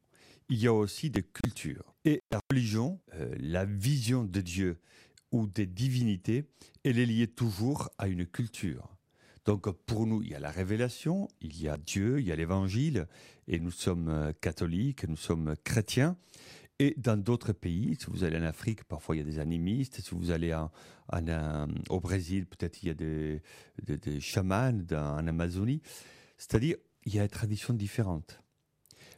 il 0.47 0.59
y 0.59 0.67
a 0.67 0.73
aussi 0.73 1.09
des 1.09 1.23
cultures. 1.23 1.95
Et 2.05 2.21
la 2.29 2.39
religion, 2.51 2.99
euh, 3.15 3.33
la 3.39 3.65
vision 3.65 4.23
de 4.23 4.41
Dieu 4.41 4.79
ou 5.31 5.47
des 5.47 5.65
divinités, 5.65 6.45
elle 6.83 6.99
est 6.99 7.07
liée 7.07 7.27
toujours 7.27 7.89
à 7.97 8.07
une 8.07 8.27
culture. 8.27 8.95
Donc 9.45 9.71
pour 9.71 10.05
nous, 10.05 10.21
il 10.21 10.29
y 10.29 10.35
a 10.35 10.39
la 10.39 10.51
révélation, 10.51 11.29
il 11.41 11.59
y 11.59 11.67
a 11.67 11.77
Dieu, 11.77 12.19
il 12.19 12.27
y 12.27 12.31
a 12.31 12.35
l'évangile, 12.35 13.07
et 13.47 13.59
nous 13.59 13.71
sommes 13.71 14.09
euh, 14.09 14.33
catholiques, 14.39 15.07
nous 15.07 15.17
sommes 15.17 15.55
chrétiens. 15.63 16.15
Et 16.81 16.95
dans 16.97 17.15
d'autres 17.15 17.53
pays, 17.53 17.95
si 17.99 18.07
vous 18.07 18.23
allez 18.23 18.39
en 18.39 18.41
Afrique, 18.41 18.85
parfois 18.85 19.15
il 19.15 19.19
y 19.19 19.21
a 19.21 19.23
des 19.23 19.37
animistes. 19.37 20.01
Si 20.01 20.15
vous 20.15 20.31
allez 20.31 20.51
en, 20.51 20.71
au 21.89 21.99
Brésil, 21.99 22.47
peut-être 22.47 22.81
il 22.81 22.87
y 22.87 22.89
a 22.89 22.95
des, 22.95 24.19
chamans 24.19 24.73
en 24.91 25.27
Amazonie. 25.27 25.83
C'est-à-dire, 26.39 26.77
il 27.05 27.13
y 27.13 27.19
a 27.19 27.21
des 27.21 27.29
traditions 27.29 27.75
différentes. 27.75 28.41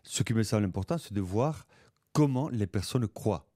Ce 0.04 0.24
qui 0.24 0.34
me 0.34 0.44
semble 0.44 0.66
important, 0.66 0.98
c'est 0.98 1.14
de 1.14 1.22
voir 1.22 1.66
comment 2.12 2.50
les 2.50 2.68
personnes 2.68 3.08
croient. 3.08 3.50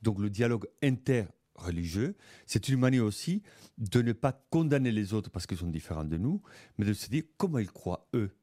Donc 0.00 0.20
le 0.20 0.30
dialogue 0.30 0.66
interreligieux, 0.82 2.16
c'est 2.46 2.70
une 2.70 2.80
manière 2.80 3.04
aussi 3.04 3.42
de 3.76 4.00
ne 4.00 4.14
pas 4.14 4.32
condamner 4.48 4.90
les 4.90 5.12
autres 5.12 5.28
parce 5.28 5.46
qu'ils 5.46 5.58
sont 5.58 5.66
différents 5.66 6.06
de 6.06 6.16
nous, 6.16 6.40
mais 6.78 6.86
de 6.86 6.94
se 6.94 7.10
dire 7.10 7.24
comment 7.36 7.58
ils 7.58 7.70
croient 7.70 8.08
eux. 8.14 8.34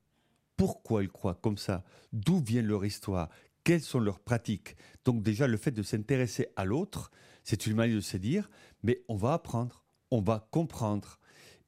Pourquoi 0.57 1.01
ils 1.01 1.09
croient 1.09 1.39
comme 1.41 1.57
ça? 1.57 1.83
D'où 2.13 2.39
vient 2.39 2.61
leur 2.61 2.85
histoire? 2.85 3.29
Quelles 3.67 3.81
sont 3.81 3.99
leurs 3.99 4.21
pratiques? 4.21 4.77
Donc 5.03 5.21
déjà, 5.23 5.45
le 5.45 5.57
fait 5.57 5.71
de 5.71 5.83
s'intéresser 5.83 6.47
à 6.55 6.63
l'autre, 6.63 7.11
c'est 7.43 7.67
une 7.67 7.75
manière 7.75 7.97
de 7.97 8.01
se 8.01 8.15
dire, 8.15 8.49
mais 8.81 9.03
on 9.09 9.17
va 9.17 9.33
apprendre, 9.33 9.83
on 10.09 10.21
va 10.21 10.47
comprendre, 10.51 11.19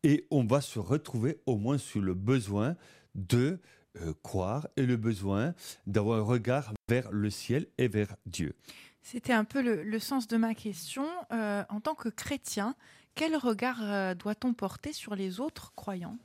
et 0.03 0.25
on 0.32 0.46
va 0.46 0.62
se 0.62 0.79
retrouver 0.79 1.41
au 1.46 1.58
moins 1.58 1.77
sur 1.77 2.00
le 2.00 2.13
besoin 2.13 2.77
de 3.15 3.60
euh, 3.98 4.13
croire 4.24 4.70
et 4.77 4.86
le 4.86 4.96
besoin 4.96 5.53
d'avoir 5.88 6.20
un 6.20 6.24
regard 6.24 6.72
vers 6.88 7.12
le 7.12 7.29
ciel 7.29 7.68
et 7.77 7.89
vers 7.89 8.15
Dieu. 8.25 8.56
C'était 9.01 9.34
un 9.34 9.44
peu 9.44 9.62
le, 9.62 10.00
sens 10.00 10.29
de 10.29 10.38
ma 10.38 10.56
question. 10.56 11.06
Euh, 11.34 11.65
en 11.68 11.82
tant 11.82 11.96
que 11.96 12.08
chrétien, 12.08 12.75
quel 13.13 13.36
regard 13.36 13.79
euh, 13.82 14.15
doit-on 14.15 14.53
porter 14.53 14.94
sur 14.94 15.15
les 15.15 15.41
autres 15.41 15.74
croyants? 15.75 16.18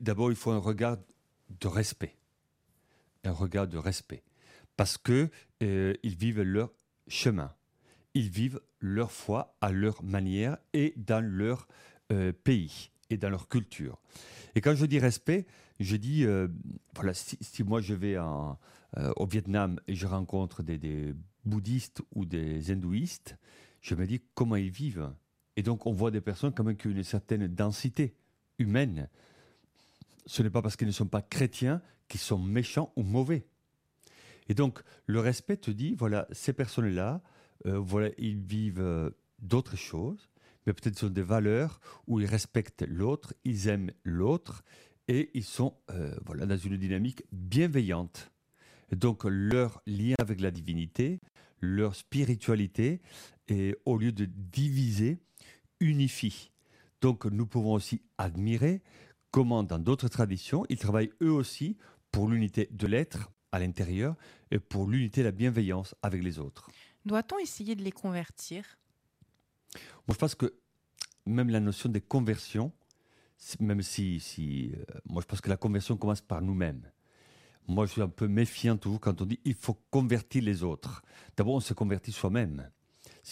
D'abord, 0.00 0.32
il 0.32 0.36
faut 0.36 0.50
un 0.50 0.58
regard 0.58 0.96
de 1.60 1.68
respect. 1.68 2.16
Un 3.22 3.30
regard 3.30 3.68
de 3.68 3.78
respect 3.78 4.24
parce 4.76 4.98
que 4.98 5.30
euh, 5.62 5.94
ils 6.02 6.16
vivent 6.16 6.42
leur 6.42 6.72
chemin. 7.08 7.52
Ils 8.14 8.28
vivent 8.28 8.60
leur 8.80 9.10
foi 9.10 9.56
à 9.60 9.72
leur 9.72 10.02
manière 10.02 10.58
et 10.72 10.94
dans 10.96 11.24
leur 11.24 11.68
euh, 12.12 12.32
pays 12.32 12.90
et 13.10 13.16
dans 13.16 13.30
leur 13.30 13.48
culture. 13.48 14.00
Et 14.54 14.60
quand 14.60 14.74
je 14.74 14.86
dis 14.86 14.98
respect, 14.98 15.46
je 15.80 15.96
dis, 15.96 16.24
euh, 16.24 16.48
voilà, 16.94 17.12
si, 17.14 17.38
moi 17.62 17.80
je 17.80 17.94
vais 17.94 18.16
au 19.16 19.26
Vietnam 19.26 19.78
et 19.86 19.94
je 19.94 20.06
rencontre 20.06 20.62
des, 20.62 21.14
bouddhistes 21.46 22.02
ou 22.14 22.26
des 22.26 22.70
hindouistes, 22.70 23.36
je 23.80 23.94
me 23.94 24.06
dis 24.06 24.20
comment 24.34 24.56
ils 24.56 24.70
vivent. 24.70 25.12
Et 25.56 25.62
donc 25.62 25.86
on 25.86 25.92
voit 25.92 26.10
des 26.10 26.20
personnes 26.20 26.52
quand 26.52 26.64
même 26.64 26.76
qui 26.76 26.88
ont 26.88 26.90
une 26.90 27.04
certaine 27.04 27.46
densité 27.46 28.14
humaine. 28.58 29.08
Ce 30.26 30.42
n'est 30.42 30.50
pas 30.50 30.60
parce 30.60 30.76
qu'ils 30.76 30.88
ne 30.88 30.92
sont 30.92 31.06
pas 31.06 31.22
chrétiens 31.22 31.80
qu'ils 32.08 32.20
sont 32.20 32.38
méchants 32.38 32.92
ou 32.96 33.02
mauvais. 33.02 33.46
Et 34.48 34.54
donc, 34.54 34.80
le 35.06 35.20
respect 35.20 35.56
te 35.56 35.70
dit, 35.70 35.94
voilà, 35.94 36.26
ces 36.32 36.52
personnes-là, 36.52 37.22
euh, 37.66 37.78
voilà, 37.78 38.10
ils 38.18 38.36
vivent 38.36 38.80
euh, 38.80 39.10
d'autres 39.38 39.76
choses, 39.76 40.28
mais 40.66 40.72
peut-être 40.72 40.98
sont 40.98 41.08
des 41.08 41.22
valeurs 41.22 41.80
où 42.06 42.20
ils 42.20 42.26
respectent 42.26 42.84
l'autre, 42.86 43.34
ils 43.44 43.68
aiment 43.68 43.90
l'autre, 44.04 44.62
et 45.08 45.30
ils 45.34 45.44
sont 45.44 45.74
euh, 45.90 46.14
voilà, 46.24 46.46
dans 46.46 46.56
une 46.56 46.76
dynamique 46.76 47.22
bienveillante. 47.32 48.32
Donc, 48.92 49.24
leur 49.24 49.82
lien 49.86 50.14
avec 50.18 50.40
la 50.40 50.50
divinité, 50.50 51.20
leur 51.60 51.94
spiritualité, 51.94 53.00
et 53.48 53.76
au 53.84 53.96
lieu 53.96 54.12
de 54.12 54.24
diviser, 54.24 55.18
unifie. 55.80 56.52
Donc, 57.00 57.24
nous 57.26 57.46
pouvons 57.46 57.74
aussi 57.74 58.02
admirer 58.18 58.82
comment, 59.30 59.62
dans 59.62 59.78
d'autres 59.78 60.08
traditions, 60.08 60.64
ils 60.68 60.78
travaillent 60.78 61.12
eux 61.22 61.32
aussi 61.32 61.76
pour 62.10 62.28
l'unité 62.28 62.68
de 62.70 62.86
l'être 62.86 63.30
à 63.52 63.58
l'intérieur 63.58 64.16
et 64.50 64.58
pour 64.58 64.88
l'unité 64.88 65.20
et 65.20 65.24
la 65.24 65.32
bienveillance 65.32 65.94
avec 66.02 66.22
les 66.22 66.38
autres. 66.38 66.70
Doit-on 67.04 67.38
essayer 67.38 67.74
de 67.74 67.82
les 67.82 67.92
convertir? 67.92 68.64
Moi, 70.06 70.14
je 70.14 70.18
pense 70.18 70.34
que 70.34 70.54
même 71.24 71.50
la 71.50 71.60
notion 71.60 71.88
de 71.88 71.98
conversion, 71.98 72.72
même 73.60 73.82
si, 73.82 74.20
si 74.20 74.72
euh, 74.74 74.84
moi, 75.04 75.22
je 75.22 75.26
pense 75.26 75.40
que 75.40 75.48
la 75.48 75.56
conversion 75.56 75.96
commence 75.96 76.20
par 76.20 76.40
nous-mêmes. 76.40 76.90
Moi, 77.68 77.86
je 77.86 77.92
suis 77.92 78.02
un 78.02 78.08
peu 78.08 78.28
méfiant 78.28 78.76
toujours 78.76 79.00
quand 79.00 79.20
on 79.20 79.26
dit 79.26 79.40
il 79.44 79.54
faut 79.54 79.76
convertir 79.90 80.42
les 80.42 80.62
autres. 80.62 81.02
D'abord, 81.36 81.54
on 81.54 81.60
se 81.60 81.74
convertit 81.74 82.12
soi-même. 82.12 82.70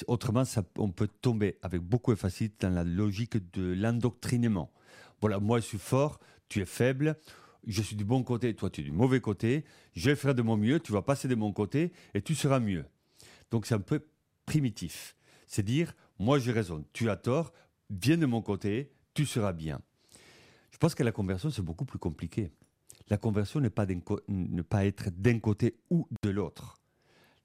Autrement, 0.09 0.44
ça, 0.44 0.64
on 0.76 0.90
peut 0.90 1.06
tomber 1.06 1.56
avec 1.62 1.80
beaucoup 1.80 2.12
de 2.12 2.18
facilité 2.18 2.66
dans 2.66 2.75
la 2.75 2.83
logique 2.83 3.37
de 3.52 3.73
l'endoctrinement. 3.75 4.73
Voilà, 5.21 5.38
moi 5.38 5.61
je 5.61 5.66
suis 5.66 5.78
fort, 5.78 6.18
tu 6.49 6.61
es 6.61 6.66
faible, 6.66 7.16
je 7.66 7.83
suis 7.83 7.97
du 7.97 8.04
bon 8.04 8.23
côté, 8.23 8.54
toi 8.54 8.71
tu 8.71 8.80
es 8.80 8.85
du 8.85 8.92
mauvais 8.92 9.21
côté, 9.21 9.64
je 9.94 10.11
vais 10.11 10.16
faire 10.16 10.35
de 10.35 10.42
mon 10.42 10.56
mieux, 10.56 10.80
tu 10.80 10.92
vas 10.92 11.02
passer 11.02 11.28
de 11.28 11.35
mon 11.35 11.52
côté 11.52 11.92
et 12.14 12.23
tu 12.23 12.35
seras 12.35 12.61
mieux. 12.61 12.85
Donc 13.50 13.66
c'est 13.66 13.75
un 13.75 13.80
peu 13.80 14.06
primitif. 14.47 15.16
C'est 15.47 15.62
dire, 15.62 15.94
moi 16.18 16.38
j'ai 16.38 16.52
raison, 16.52 16.85
tu 16.92 17.11
as 17.11 17.16
tort, 17.16 17.52
viens 17.90 18.16
de 18.16 18.26
mon 18.26 18.42
côté, 18.42 18.92
tu 19.14 19.26
seras 19.26 19.52
bien. 19.52 19.80
Je 20.71 20.78
pense 20.78 20.94
que 20.94 21.02
la 21.02 21.12
conversion 21.12 21.50
c'est 21.50 21.62
beaucoup 21.62 21.85
plus 21.85 21.99
compliqué. 21.99 22.50
La 23.09 23.18
conversion 23.18 23.61
n'est 23.61 23.71
pas, 23.71 23.87
ne 24.28 24.62
pas 24.62 24.87
être 24.87 25.11
d'un 25.11 25.38
côté 25.38 25.76
ou 25.90 26.09
de 26.23 26.30
l'autre. 26.30 26.78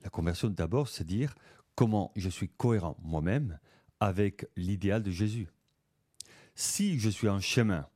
La 0.01 0.09
conversion 0.09 0.49
d'abord 0.49 0.87
c'est 0.87 1.05
dire 1.05 1.35
comment 1.75 2.11
je 2.15 2.29
suis 2.29 2.49
cohérent 2.49 2.97
moi-même 3.01 3.59
avec 3.99 4.45
l'idéal 4.55 5.03
de 5.03 5.11
Jésus. 5.11 5.47
Si 6.55 6.99
je 6.99 7.09
suis 7.09 7.29
en 7.29 7.39
chemin 7.39 7.87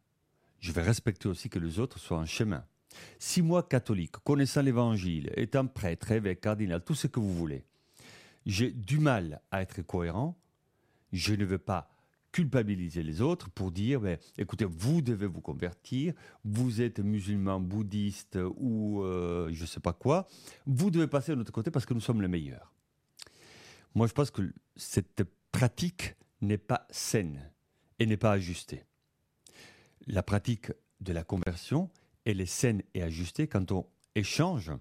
je 0.64 0.72
vais 0.72 0.82
respecter 0.82 1.28
aussi 1.28 1.50
que 1.50 1.60
les 1.60 1.78
autres 1.78 2.00
soient 2.00 2.20
en 2.20 2.26
chemin. 2.26 2.64
Si 3.20 3.42
moi, 3.42 3.64
catholique, 3.64 4.16
connaissant 4.24 4.62
l'évangile, 4.62 5.30
étant 5.36 5.68
prêtre, 5.68 6.12
évêque, 6.12 6.40
cardinal, 6.40 6.82
tout 6.82 6.96
ce 6.96 7.08
que 7.08 7.20
vous 7.20 7.34
voulez, 7.34 7.66
j'ai 8.46 8.72
du 8.72 8.98
mal 9.00 9.42
à 9.52 9.62
être 9.62 9.82
cohérent, 9.82 10.40
je 11.12 11.34
ne 11.34 11.44
veux 11.44 11.58
pas 11.58 11.90
culpabiliser 12.32 13.04
les 13.04 13.20
autres 13.20 13.50
pour 13.50 13.72
dire, 13.72 14.00
ben, 14.00 14.18
écoutez, 14.38 14.64
vous 14.64 15.02
devez 15.02 15.28
vous 15.28 15.42
convertir, 15.42 16.14
vous 16.46 16.82
êtes 16.82 17.00
musulman, 17.00 17.60
bouddhiste 17.60 18.40
ou 18.56 19.04
euh, 19.04 19.50
je 19.52 19.64
ne 19.64 19.68
sais 19.68 19.82
pas 19.82 19.94
quoi, 19.94 20.28
vous 20.66 20.90
devez 20.92 21.08
passer 21.08 21.34
de 21.34 21.38
notre 21.38 21.52
côté 21.52 21.72
parce 21.72 21.86
que 21.86 21.94
nous 21.94 22.00
sommes 22.00 22.22
les 22.22 22.30
meilleurs. 22.30 22.74
Moi, 23.96 24.08
je 24.08 24.14
pense 24.14 24.32
que 24.32 24.54
cette 24.78 25.26
pratique 25.52 26.16
n'est 26.40 26.58
pas 26.58 26.88
saine 26.90 27.52
et 28.00 28.06
n'est 28.06 28.16
pas 28.16 28.32
ajustée 28.32 28.86
la 30.08 30.24
pratique 30.24 30.72
de 31.02 31.14
la 31.14 31.24
conversion, 31.24 31.90
elle 32.26 32.42
est 32.42 32.46
saine 32.46 32.82
et 32.94 33.04
ajustée 33.04 33.48
quand 33.48 33.72
on 33.72 33.86
échange 34.16 34.72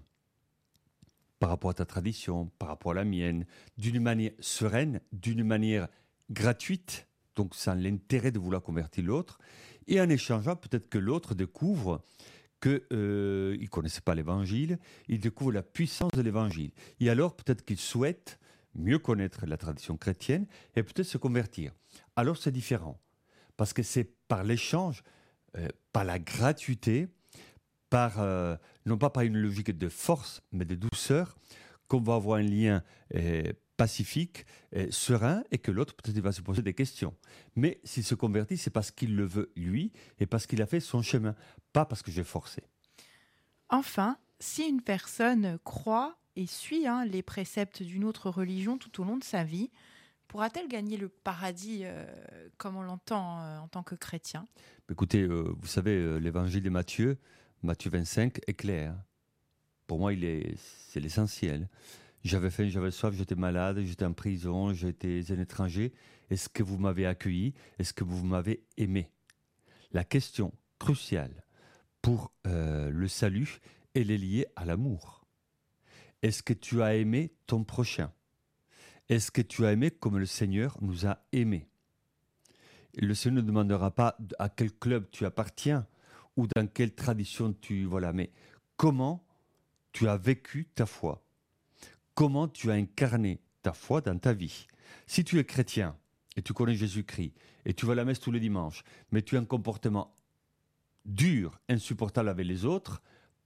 par 1.39 1.49
rapport 1.49 1.71
à 1.71 1.73
ta 1.73 1.85
tradition, 1.85 2.51
par 2.57 2.69
rapport 2.69 2.93
à 2.93 2.95
la 2.95 3.03
mienne, 3.03 3.45
d'une 3.77 3.99
manière 3.99 4.31
sereine, 4.39 5.01
d'une 5.11 5.43
manière 5.43 5.89
gratuite, 6.29 7.07
donc 7.35 7.53
sans 7.53 7.75
l'intérêt 7.75 8.31
de 8.31 8.39
vouloir 8.39 8.61
convertir 8.61 9.03
l'autre, 9.03 9.39
et 9.87 9.99
en 9.99 10.07
échangeant, 10.07 10.55
peut-être 10.55 10.87
que 10.89 10.97
l'autre 10.97 11.35
découvre 11.35 12.01
qu'il 12.61 12.81
euh, 12.93 13.57
ne 13.57 13.67
connaissait 13.67 14.01
pas 14.01 14.15
l'évangile, 14.15 14.79
il 15.09 15.19
découvre 15.19 15.51
la 15.51 15.63
puissance 15.63 16.11
de 16.13 16.21
l'évangile. 16.21 16.71
Et 17.01 17.09
alors, 17.09 17.35
peut-être 17.35 17.65
qu'il 17.65 17.77
souhaite 17.77 18.39
mieux 18.73 18.99
connaître 18.99 19.45
la 19.45 19.57
tradition 19.57 19.97
chrétienne 19.97 20.47
et 20.77 20.83
peut-être 20.83 21.03
se 21.03 21.17
convertir. 21.17 21.73
Alors, 22.15 22.37
c'est 22.37 22.51
différent. 22.51 22.97
Parce 23.57 23.73
que 23.73 23.83
c'est 23.83 24.09
par 24.27 24.43
l'échange, 24.43 25.03
euh, 25.57 25.67
par 25.91 26.03
la 26.03 26.19
gratuité, 26.19 27.07
par, 27.89 28.19
euh, 28.19 28.55
non 28.85 28.97
pas 28.97 29.09
par 29.09 29.23
une 29.23 29.37
logique 29.37 29.77
de 29.77 29.89
force, 29.89 30.41
mais 30.51 30.65
de 30.65 30.75
douceur, 30.75 31.35
qu'on 31.87 32.01
va 32.01 32.15
avoir 32.15 32.39
un 32.39 32.43
lien 32.43 32.83
euh, 33.13 33.53
pacifique, 33.77 34.45
serein, 34.89 35.43
et 35.51 35.57
que 35.57 35.71
l'autre 35.71 35.95
peut-être 35.95 36.19
va 36.19 36.31
se 36.31 36.41
poser 36.41 36.61
des 36.61 36.73
questions. 36.73 37.15
Mais 37.55 37.81
s'il 37.83 38.03
se 38.03 38.15
convertit, 38.15 38.57
c'est 38.57 38.69
parce 38.69 38.91
qu'il 38.91 39.15
le 39.15 39.25
veut 39.25 39.51
lui, 39.55 39.91
et 40.19 40.25
parce 40.25 40.47
qu'il 40.47 40.61
a 40.61 40.65
fait 40.65 40.79
son 40.79 41.01
chemin, 41.01 41.35
pas 41.73 41.85
parce 41.85 42.01
que 42.01 42.11
j'ai 42.11 42.23
forcé. 42.23 42.63
Enfin, 43.69 44.17
si 44.39 44.63
une 44.67 44.81
personne 44.81 45.57
croit 45.63 46.17
et 46.35 46.45
suit 46.45 46.87
hein, 46.87 47.05
les 47.05 47.23
préceptes 47.23 47.81
d'une 47.81 48.03
autre 48.03 48.29
religion 48.29 48.77
tout 48.77 49.01
au 49.01 49.03
long 49.03 49.17
de 49.17 49.23
sa 49.23 49.43
vie, 49.43 49.71
Pourra-t-elle 50.33 50.67
gagner 50.67 50.97
le 50.97 51.09
paradis 51.09 51.81
euh, 51.83 52.03
comme 52.57 52.75
on 52.75 52.81
l'entend 52.81 53.39
euh, 53.39 53.59
en 53.59 53.67
tant 53.67 53.83
que 53.83 53.93
chrétien? 53.93 54.47
Écoutez, 54.89 55.21
euh, 55.21 55.53
vous 55.59 55.67
savez, 55.67 56.19
l'évangile 56.19 56.63
de 56.63 56.71
Matthieu, 56.71 57.19
Matthieu 57.61 57.91
25, 57.91 58.39
est 58.47 58.55
clair. 58.55 58.95
Pour 59.85 59.99
moi, 59.99 60.11
c'est 60.57 60.99
l'essentiel. 60.99 61.69
J'avais 62.23 62.49
faim, 62.49 62.67
j'avais 62.67 62.89
soif, 62.89 63.13
j'étais 63.13 63.35
malade, 63.35 63.81
j'étais 63.83 64.05
en 64.05 64.13
prison, 64.13 64.73
j'étais 64.73 65.21
un 65.29 65.39
étranger. 65.39 65.93
Est-ce 66.31 66.49
que 66.49 66.63
vous 66.63 66.79
m'avez 66.79 67.05
accueilli? 67.05 67.53
Est-ce 67.77 67.93
que 67.93 68.03
vous 68.03 68.25
m'avez 68.25 68.63
aimé? 68.77 69.11
La 69.91 70.03
question 70.03 70.51
cruciale 70.79 71.43
pour 72.01 72.33
le 72.43 73.07
salut, 73.07 73.59
elle 73.93 74.09
est 74.09 74.17
liée 74.17 74.47
à 74.55 74.65
l'amour. 74.65 75.27
Est-ce 76.23 76.41
que 76.41 76.53
tu 76.53 76.81
as 76.81 76.95
aimé 76.95 77.35
ton 77.45 77.63
prochain? 77.63 78.11
Est-ce 79.09 79.31
que 79.31 79.41
tu 79.41 79.65
as 79.65 79.73
aimé 79.73 79.91
comme 79.91 80.17
le 80.17 80.25
Seigneur 80.25 80.77
nous 80.81 81.05
a 81.05 81.19
aimés? 81.31 81.67
Le 82.95 83.13
Seigneur 83.13 83.43
ne 83.43 83.47
demandera 83.47 83.91
pas 83.91 84.17
à 84.39 84.49
quel 84.49 84.71
club 84.71 85.07
tu 85.11 85.25
appartiens 85.25 85.87
ou 86.37 86.47
dans 86.55 86.67
quelle 86.67 86.93
tradition 86.93 87.53
tu... 87.53 87.85
Voilà, 87.85 88.13
mais 88.13 88.31
comment 88.77 89.25
tu 89.91 90.07
as 90.07 90.17
vécu 90.17 90.67
ta 90.75 90.85
foi? 90.85 91.23
Comment 92.13 92.47
tu 92.47 92.71
as 92.71 92.75
incarné 92.75 93.41
ta 93.61 93.73
foi 93.73 94.01
dans 94.01 94.17
ta 94.17 94.33
vie? 94.33 94.67
Si 95.07 95.23
tu 95.23 95.39
es 95.39 95.45
chrétien 95.45 95.97
et 96.35 96.41
tu 96.41 96.53
connais 96.53 96.75
Jésus-Christ 96.75 97.33
et 97.65 97.73
tu 97.73 97.85
vas 97.85 97.93
à 97.93 97.95
la 97.95 98.05
messe 98.05 98.19
tous 98.19 98.31
les 98.31 98.39
dimanches, 98.39 98.83
mais 99.11 99.21
tu 99.21 99.35
as 99.37 99.39
un 99.39 99.45
comportement 99.45 100.15
dur, 101.05 101.59
insupportable 101.69 102.29
avec 102.29 102.45
les 102.45 102.65
autres, 102.65 103.01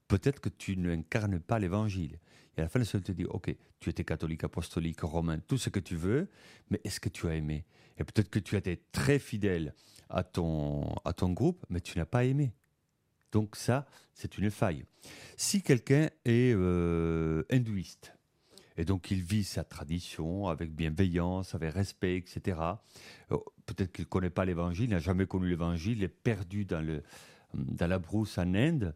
peut-être 0.08 0.40
que 0.40 0.50
tu 0.50 0.78
n'incarnes 0.78 1.40
pas 1.40 1.60
l'évangile. 1.60 2.20
Et 2.56 2.62
à 2.62 2.64
la 2.64 2.70
fin, 2.70 2.80
le 2.80 2.86
Seigneur 2.86 3.06
te 3.06 3.12
dit, 3.12 3.26
ok, 3.26 3.56
tu 3.80 3.90
étais 3.90 4.04
catholique, 4.04 4.44
apostolique, 4.44 5.02
romain, 5.02 5.40
tout 5.40 5.58
ce 5.58 5.70
que 5.70 5.80
tu 5.80 5.96
veux, 5.96 6.30
mais 6.70 6.82
est-ce 6.84 7.00
que 7.00 7.10
tu 7.10 7.28
as 7.28 7.36
aimé? 7.36 7.66
Et 7.98 8.04
peut-être 8.04 8.30
que 8.30 8.40
tu 8.40 8.56
as 8.56 8.60
été 8.60 8.82
très 8.92 9.20
fidèle 9.20 9.74
à 10.10 10.24
ton, 10.24 10.96
à 11.06 11.14
ton 11.14 11.32
groupe, 11.32 11.66
mais 11.70 11.82
tu 11.82 11.98
n'as 11.98 12.06
pas 12.06 12.26
aimé. 12.26 12.54
Donc 13.32 13.56
ça, 13.56 13.86
c'est 14.14 14.38
une 14.38 14.50
faille. 14.50 14.86
Si 15.36 15.62
quelqu'un 15.62 16.10
est 16.26 16.54
euh, 16.56 17.44
hindouiste, 17.52 18.14
et 18.78 18.86
donc 18.86 19.12
il 19.12 19.22
vit 19.22 19.44
sa 19.44 19.64
tradition 19.64 20.48
avec 20.48 20.72
bienveillance, 20.72 21.56
avec 21.56 21.74
respect, 21.74 22.18
etc., 22.18 22.60
euh, 23.32 23.38
peut-être 23.66 23.92
qu'il 23.92 24.04
ne 24.04 24.10
connaît 24.10 24.30
pas 24.30 24.46
l'évangile, 24.46 24.90
n'a 24.90 25.00
jamais 25.00 25.26
connu 25.26 25.50
l'évangile, 25.50 25.98
il 25.98 26.04
est 26.04 26.08
perdu 26.08 26.66
dans, 26.66 26.82
le, 26.82 27.04
dans 27.54 27.88
la 27.88 28.00
brousse 28.00 28.38
en 28.38 28.54
Inde, 28.54 28.94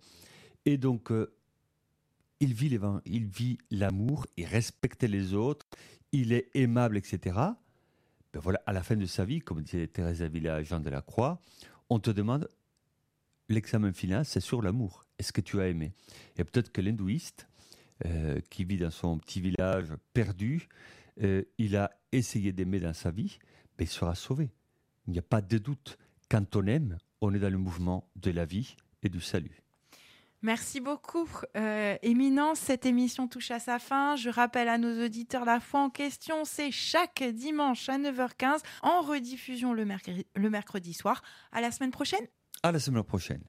et 0.66 0.78
donc 0.78 1.12
euh, 1.12 1.34
il 2.40 2.54
vit 2.54 2.78
il 3.06 3.26
vit 3.26 3.58
l'amour, 3.70 4.26
il 4.38 4.46
respecte 4.46 5.04
les 5.04 5.34
autres, 5.34 5.68
il 6.12 6.34
est 6.34 6.50
aimable, 6.56 6.98
etc. 6.98 7.38
Ben 8.34 8.40
voilà, 8.40 8.62
à 8.66 8.74
la 8.74 8.82
fin 8.82 8.96
de 8.96 9.06
sa 9.06 9.26
vie, 9.26 9.40
comme 9.40 9.62
disait 9.62 9.88
Thérèse 9.88 10.22
Avila, 10.22 10.64
Jean 10.64 10.80
de 10.80 10.90
la 10.90 11.02
Croix, 11.02 11.40
on 11.90 12.00
te 12.00 12.10
demande 12.10 12.50
l'examen 13.50 13.94
final, 13.94 14.26
c'est 14.26 14.40
sur 14.40 14.62
l'amour. 14.62 15.06
Est-ce 15.20 15.34
que 15.34 15.42
tu 15.42 15.60
as 15.60 15.68
aimé? 15.68 15.94
Et 16.38 16.44
peut-être 16.44 16.72
que 16.72 16.82
l'hindouiste, 16.82 17.48
euh, 18.06 18.40
qui 18.50 18.64
vit 18.64 18.78
dans 18.78 18.90
son 18.90 19.20
petit 19.20 19.42
village 19.42 19.90
perdu, 20.14 20.68
euh, 21.22 21.44
il 21.58 21.76
a 21.76 21.92
essayé 22.12 22.52
d'aimer 22.52 22.80
dans 22.80 22.94
sa 22.94 23.12
vie, 23.12 23.38
mais 23.78 23.86
il 23.86 23.90
sera 23.90 24.16
sauvé. 24.16 24.50
Il 25.08 25.14
n'y 25.14 25.20
a 25.20 25.24
pas 25.24 25.42
de 25.42 25.58
doute. 25.58 25.98
Quand 26.30 26.56
on 26.56 26.66
aime, 26.66 26.98
on 27.20 27.34
est 27.34 27.40
dans 27.40 27.52
le 27.52 27.58
mouvement 27.58 28.10
de 28.16 28.32
la 28.32 28.46
vie 28.46 28.76
et 29.04 29.10
du 29.10 29.20
salut. 29.20 29.62
Merci 30.42 30.80
beaucoup, 30.80 31.28
euh, 31.56 31.96
Éminence. 32.02 32.60
Cette 32.60 32.86
émission 32.86 33.28
touche 33.28 33.52
à 33.52 33.60
sa 33.60 33.78
fin. 33.78 34.16
Je 34.16 34.30
rappelle 34.30 34.70
à 34.70 34.78
nos 34.78 35.06
auditeurs 35.06 35.46
la 35.46 35.60
foi 35.60 35.82
en 35.82 35.90
question, 35.90 36.46
c'est 36.46 36.72
chaque 36.72 37.24
dimanche 37.24 37.88
à 37.90 37.98
9h15 38.00 38.60
en 38.82 39.02
rediffusion 39.02 39.74
le 39.74 39.86
le 40.36 40.50
mercredi 40.50 40.94
soir. 40.94 41.22
À 41.52 41.62
la 41.62 41.72
semaine 41.72 41.92
prochaine. 41.92 42.26
À 42.64 42.72
la 42.72 42.80
semaine 42.80 43.04
prochaine. 43.04 43.42